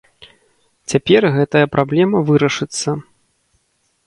[0.93, 2.89] Цяпер гэтая праблема вырашыцца.